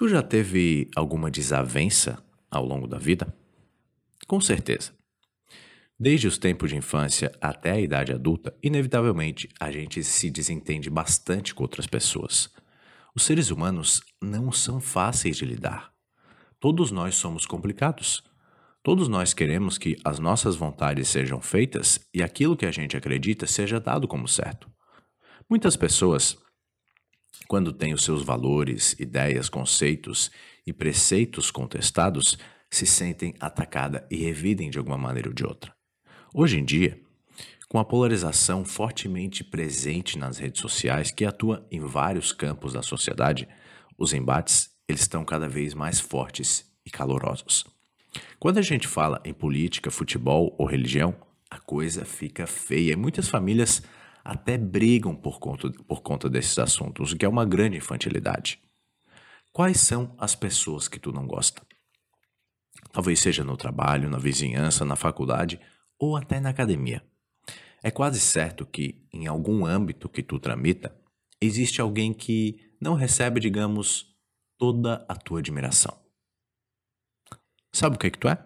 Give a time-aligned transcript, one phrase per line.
[0.00, 3.36] Tu já teve alguma desavença ao longo da vida?
[4.26, 4.92] Com certeza.
[5.98, 11.54] Desde os tempos de infância até a idade adulta, inevitavelmente a gente se desentende bastante
[11.54, 12.48] com outras pessoas.
[13.14, 15.92] Os seres humanos não são fáceis de lidar.
[16.58, 18.24] Todos nós somos complicados.
[18.82, 23.46] Todos nós queremos que as nossas vontades sejam feitas e aquilo que a gente acredita
[23.46, 24.66] seja dado como certo.
[25.46, 26.38] Muitas pessoas
[27.48, 30.30] quando tem os seus valores, ideias, conceitos
[30.66, 32.38] e preceitos contestados,
[32.70, 35.74] se sentem atacada e revidem de alguma maneira ou de outra.
[36.32, 37.00] Hoje em dia,
[37.68, 43.48] com a polarização fortemente presente nas redes sociais que atua em vários campos da sociedade,
[43.98, 47.64] os embates eles estão cada vez mais fortes e calorosos.
[48.38, 51.14] Quando a gente fala em política, futebol ou religião,
[51.48, 53.82] a coisa fica feia e muitas famílias
[54.24, 58.60] até brigam por conta, por conta desses assuntos, o que é uma grande infantilidade.
[59.52, 61.62] Quais são as pessoas que tu não gosta?
[62.92, 65.60] Talvez seja no trabalho, na vizinhança, na faculdade
[65.98, 67.04] ou até na academia.
[67.82, 70.94] É quase certo que, em algum âmbito que tu tramita,
[71.40, 74.14] existe alguém que não recebe, digamos,
[74.58, 75.98] toda a tua admiração.
[77.72, 78.44] Sabe o que, é que tu é?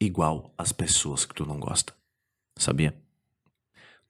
[0.00, 1.94] Igual às pessoas que tu não gosta.
[2.58, 3.00] Sabia?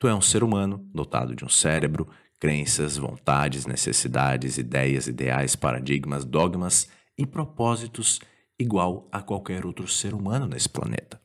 [0.00, 6.24] Tu é um ser humano dotado de um cérebro, crenças, vontades, necessidades, ideias, ideais, paradigmas,
[6.24, 8.18] dogmas e propósitos
[8.58, 11.20] igual a qualquer outro ser humano nesse planeta.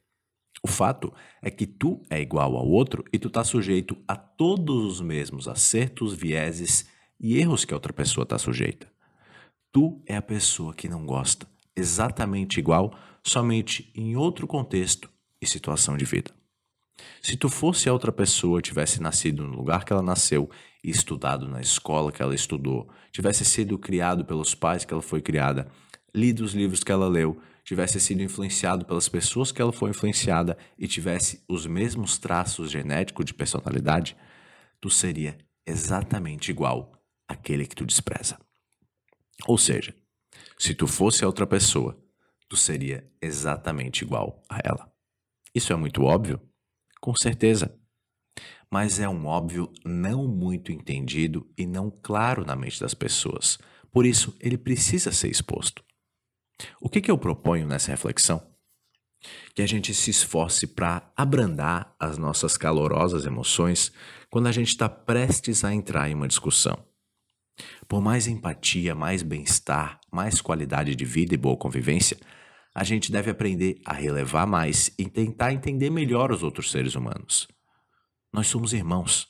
[0.62, 4.84] O fato é que tu é igual ao outro e tu está sujeito a todos
[4.84, 8.92] os mesmos acertos, vieses e erros que a outra pessoa está sujeita.
[9.72, 15.10] Tu é a pessoa que não gosta, exatamente igual, somente em outro contexto
[15.42, 16.35] e situação de vida.
[17.22, 20.50] Se tu fosse outra pessoa, tivesse nascido no lugar que ela nasceu
[20.84, 25.68] estudado na escola que ela estudou, tivesse sido criado pelos pais que ela foi criada,
[26.14, 30.58] lido os livros que ela leu, tivesse sido influenciado pelas pessoas que ela foi influenciada
[30.78, 34.16] e tivesse os mesmos traços genéticos de personalidade,
[34.80, 36.94] tu seria exatamente igual
[37.28, 38.38] àquele que tu despreza.
[39.48, 39.96] Ou seja,
[40.58, 41.98] se tu fosse outra pessoa,
[42.48, 44.92] tu seria exatamente igual a ela.
[45.54, 46.40] Isso é muito óbvio?
[47.06, 47.72] Com certeza.
[48.68, 53.60] Mas é um óbvio não muito entendido e não claro na mente das pessoas.
[53.92, 55.84] Por isso, ele precisa ser exposto.
[56.82, 58.42] O que, que eu proponho nessa reflexão?
[59.54, 63.92] Que a gente se esforce para abrandar as nossas calorosas emoções
[64.32, 66.84] quando a gente está prestes a entrar em uma discussão.
[67.88, 72.18] Por mais empatia, mais bem-estar, mais qualidade de vida e boa convivência,
[72.76, 77.48] a gente deve aprender a relevar mais e tentar entender melhor os outros seres humanos.
[78.34, 79.30] Nós somos irmãos,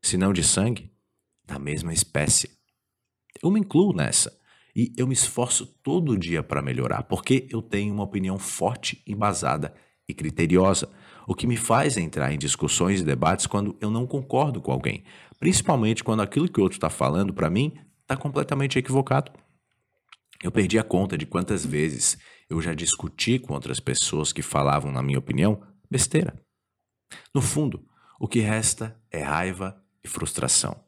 [0.00, 0.92] se não de sangue,
[1.44, 2.48] da mesma espécie.
[3.42, 4.38] Eu me incluo nessa
[4.76, 9.74] e eu me esforço todo dia para melhorar, porque eu tenho uma opinião forte, embasada
[10.08, 10.88] e criteriosa,
[11.26, 15.02] o que me faz entrar em discussões e debates quando eu não concordo com alguém,
[15.40, 17.72] principalmente quando aquilo que o outro está falando para mim
[18.02, 19.32] está completamente equivocado.
[20.44, 22.18] Eu perdi a conta de quantas vezes
[22.50, 26.38] eu já discuti com outras pessoas que falavam, na minha opinião, besteira.
[27.34, 27.88] No fundo,
[28.20, 30.84] o que resta é raiva e frustração.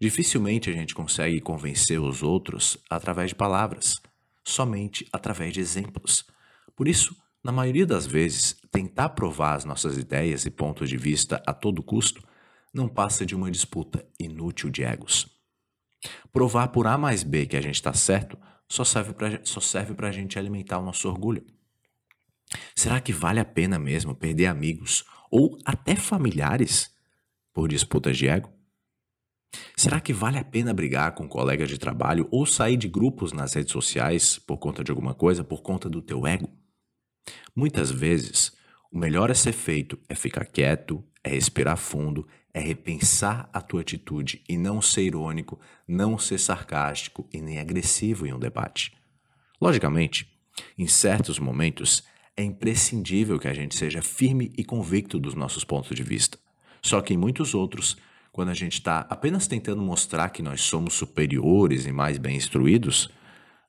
[0.00, 4.00] Dificilmente a gente consegue convencer os outros através de palavras,
[4.44, 6.24] somente através de exemplos.
[6.76, 11.42] Por isso, na maioria das vezes, tentar provar as nossas ideias e pontos de vista
[11.44, 12.22] a todo custo
[12.72, 15.31] não passa de uma disputa inútil de egos.
[16.32, 18.38] Provar por A mais B que a gente está certo
[18.68, 21.44] só serve para só serve a gente alimentar o nosso orgulho.
[22.74, 26.90] Será que vale a pena mesmo perder amigos ou até familiares
[27.52, 28.50] por disputas de ego?
[29.76, 33.52] Será que vale a pena brigar com colegas de trabalho ou sair de grupos nas
[33.52, 36.48] redes sociais por conta de alguma coisa, por conta do teu ego?
[37.54, 38.52] Muitas vezes,
[38.90, 43.80] o melhor a ser feito é ficar quieto, é respirar fundo, é repensar a tua
[43.80, 45.58] atitude e não ser irônico,
[45.88, 48.92] não ser sarcástico e nem agressivo em um debate.
[49.60, 50.28] Logicamente,
[50.76, 52.02] em certos momentos,
[52.36, 56.38] é imprescindível que a gente seja firme e convicto dos nossos pontos de vista.
[56.82, 57.96] Só que em muitos outros,
[58.30, 63.08] quando a gente está apenas tentando mostrar que nós somos superiores e mais bem instruídos,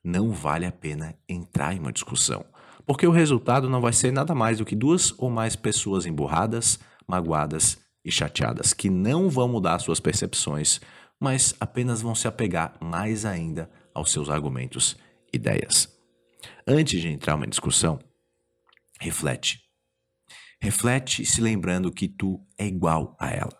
[0.02, 2.44] não vale a pena entrar em uma discussão,
[2.84, 6.78] porque o resultado não vai ser nada mais do que duas ou mais pessoas emburradas,
[7.06, 10.80] magoadas e chateadas que não vão mudar suas percepções,
[11.18, 14.96] mas apenas vão se apegar mais ainda aos seus argumentos,
[15.32, 15.88] ideias.
[16.66, 17.98] Antes de entrar uma discussão,
[19.00, 19.62] reflete.
[20.60, 23.56] Reflete se lembrando que tu é igual a ela,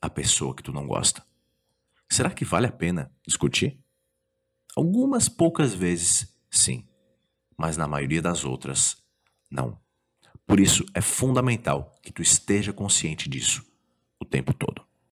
[0.00, 1.24] a pessoa que tu não gosta.
[2.10, 3.82] Será que vale a pena discutir?
[4.76, 6.86] Algumas poucas vezes, sim,
[7.56, 9.02] mas na maioria das outras,
[9.50, 9.80] não.
[10.46, 13.69] Por isso é fundamental que tu esteja consciente disso
[14.20, 14.89] o tempo todo.